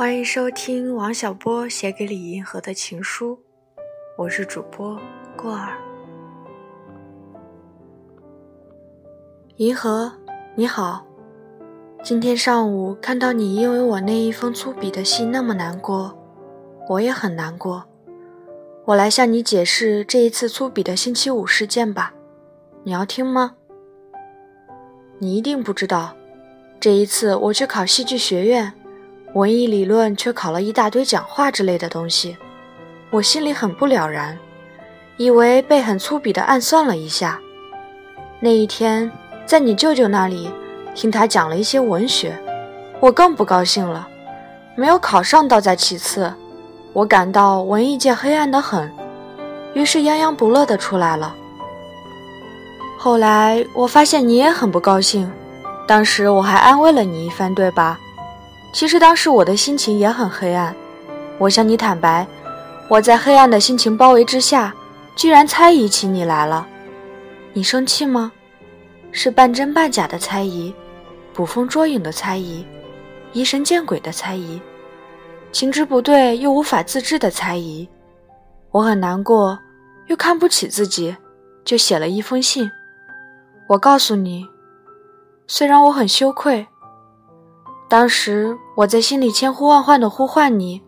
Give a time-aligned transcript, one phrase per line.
[0.00, 3.38] 欢迎收听王小波写给李银河的情书，
[4.16, 4.98] 我是主播
[5.36, 5.76] 过儿。
[9.56, 10.10] 银河，
[10.54, 11.04] 你好，
[12.02, 16.18] 今天上午看到你因为我那一封粗鄙的信那么难过，
[16.88, 17.84] 我也很难过。
[18.86, 22.14] 我来向你解释这一次粗鄙的星期五事件吧，
[22.84, 23.54] 你要听吗？
[25.18, 26.16] 你一定不知道，
[26.80, 28.72] 这一次我去考戏剧学院。
[29.32, 32.36] 文艺理论却考了一大堆讲话之类的东西，
[33.10, 34.36] 我心里很不了然，
[35.16, 37.38] 以为被很粗鄙的暗算了一下。
[38.40, 39.10] 那一天
[39.46, 40.50] 在你舅舅那里
[40.96, 42.36] 听他讲了一些文学，
[42.98, 44.08] 我更不高兴了。
[44.74, 46.32] 没有考上倒在其次，
[46.92, 48.90] 我感到文艺界黑暗得很，
[49.74, 51.34] 于是洋洋不乐地出来了。
[52.98, 55.30] 后来我发现你也很不高兴，
[55.86, 58.00] 当时我还安慰了你一番，对吧？
[58.72, 60.74] 其实当时我的心情也很黑暗，
[61.38, 62.26] 我向你坦白，
[62.88, 64.72] 我在黑暗的心情包围之下，
[65.16, 66.66] 居然猜疑起你来了。
[67.52, 68.30] 你生气吗？
[69.12, 70.72] 是半真半假的猜疑，
[71.34, 72.64] 捕风捉影的猜疑，
[73.32, 74.60] 疑神见鬼的猜疑，
[75.50, 77.88] 情之不对又无法自制的猜疑。
[78.70, 79.58] 我很难过，
[80.06, 81.16] 又看不起自己，
[81.64, 82.70] 就写了一封信。
[83.66, 84.46] 我告诉你，
[85.48, 86.68] 虽然我很羞愧。
[87.90, 90.80] 当时我在心里千呼万唤地呼唤你，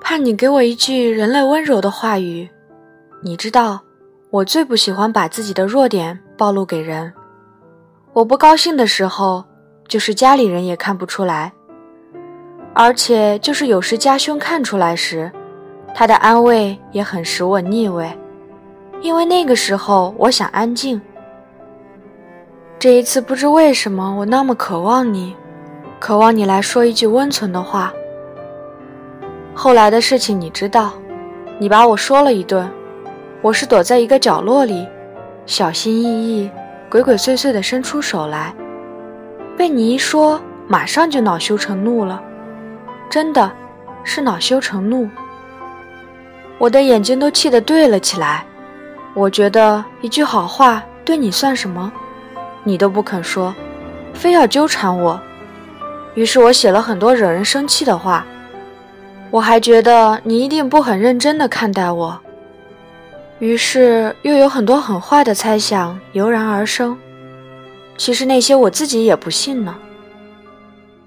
[0.00, 2.48] 盼你给我一句人类温柔的话语。
[3.20, 3.80] 你知道，
[4.30, 7.12] 我最不喜欢把自己的弱点暴露给人。
[8.12, 9.44] 我不高兴的时候，
[9.88, 11.52] 就是家里人也看不出来，
[12.74, 15.28] 而且就是有时家兄看出来时，
[15.92, 18.16] 他的安慰也很使我腻味，
[19.00, 21.00] 因为那个时候我想安静。
[22.78, 25.34] 这一次不知为什么，我那么渴望你。
[25.98, 27.92] 渴望你来说一句温存的话。
[29.54, 30.92] 后来的事情你知道，
[31.58, 32.70] 你把我说了一顿，
[33.42, 34.86] 我是躲在一个角落里，
[35.46, 36.50] 小心翼翼、
[36.88, 38.54] 鬼鬼祟祟地伸出手来，
[39.56, 42.22] 被你一说，马上就恼羞成怒了，
[43.10, 43.50] 真的，
[44.04, 45.08] 是恼羞成怒。
[46.58, 48.44] 我的眼睛都气得对了起来。
[49.14, 51.90] 我觉得一句好话对你算什么，
[52.62, 53.52] 你都不肯说，
[54.14, 55.20] 非要纠缠我。
[56.18, 58.26] 于是我写了很多惹人生气的话，
[59.30, 62.18] 我还觉得你一定不很认真的看待我，
[63.38, 66.98] 于是又有很多很坏的猜想油然而生。
[67.96, 69.76] 其实那些我自己也不信呢。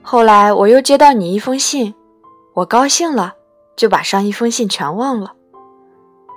[0.02, 1.94] 后来我又接到你一封信，
[2.54, 3.34] 我高兴了，
[3.76, 5.34] 就把上一封信全忘了。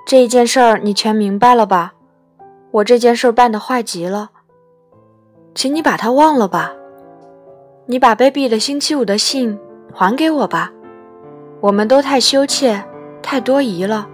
[0.04, 1.92] 这一件事儿你全明白了吧？
[2.72, 4.30] 我这件事办得坏极了，
[5.54, 6.72] 请你把它忘了吧。
[7.86, 9.58] 你把卑鄙的星期五的信
[9.92, 10.72] 还给我吧，
[11.60, 12.82] 我们都太羞怯，
[13.22, 14.06] 太多疑了。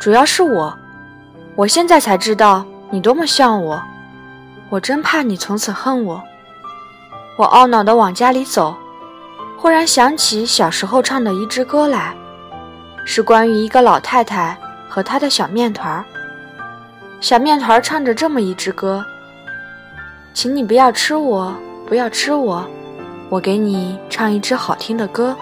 [0.00, 0.76] 主要是我，
[1.54, 3.80] 我现在才知道你多么像我，
[4.68, 6.20] 我真怕你从此恨我。
[7.38, 8.74] 我懊恼地往家里走，
[9.56, 12.16] 忽然想起小时候唱的一支歌来，
[13.04, 16.04] 是关于一个老太太和她的小面团儿。
[17.20, 19.04] 小面团儿唱着这么一支歌：
[20.34, 21.54] 请你不要吃我，
[21.86, 22.68] 不要吃我。
[23.30, 25.36] 我给你唱一支好听的歌。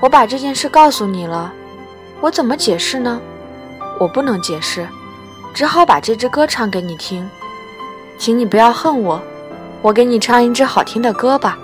[0.00, 1.52] 我把这件事告诉你了，
[2.20, 3.20] 我怎么解释呢？
[3.98, 4.86] 我不能解释，
[5.52, 7.28] 只好把这支歌唱给你听。
[8.18, 9.20] 请你不要恨我，
[9.82, 11.58] 我给你唱一支好听的歌吧。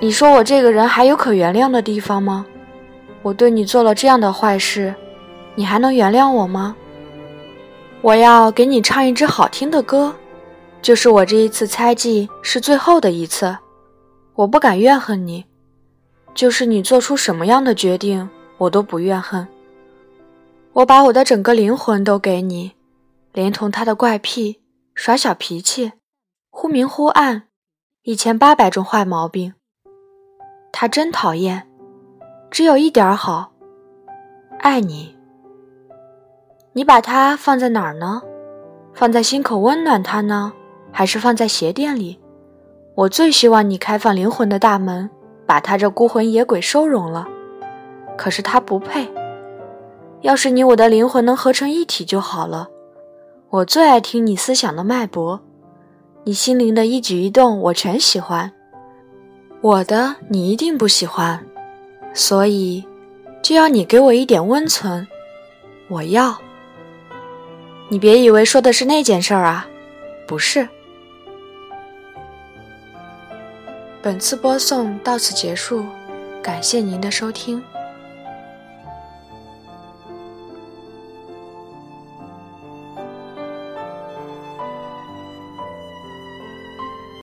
[0.00, 2.46] 你说我这个人还有可原谅的地方吗？
[3.22, 4.94] 我对你做了这样的坏事，
[5.54, 6.74] 你还能原谅我吗？
[8.00, 10.14] 我要给你唱一支好听的歌。
[10.80, 13.56] 就是我这一次猜忌是最后的一次，
[14.34, 15.44] 我不敢怨恨你。
[16.34, 18.28] 就是你做出什么样的决定，
[18.58, 19.46] 我都不怨恨。
[20.72, 22.72] 我把我的整个灵魂都给你，
[23.32, 24.60] 连同他的怪癖、
[24.94, 25.92] 耍小脾气、
[26.50, 27.48] 忽明忽暗、
[28.04, 29.54] 一千八百种坏毛病。
[30.70, 31.68] 他真讨厌，
[32.50, 33.52] 只有一点好，
[34.60, 35.16] 爱你。
[36.72, 38.22] 你把它放在哪儿呢？
[38.94, 40.52] 放在心口温暖他呢？
[40.92, 42.18] 还是放在鞋垫里。
[42.94, 45.08] 我最希望你开放灵魂的大门，
[45.46, 47.28] 把他这孤魂野鬼收容了。
[48.16, 49.08] 可是他不配。
[50.22, 52.68] 要是你我的灵魂能合成一体就好了。
[53.50, 55.40] 我最爱听你思想的脉搏，
[56.24, 58.50] 你心灵的一举一动，我全喜欢。
[59.60, 61.46] 我的你一定不喜欢，
[62.12, 62.84] 所以
[63.40, 65.06] 就要你给我一点温存。
[65.88, 66.36] 我要。
[67.88, 69.66] 你别以为说的是那件事儿啊，
[70.26, 70.68] 不是。
[74.08, 75.84] 本次播送到此结束，
[76.42, 77.62] 感谢您的收听。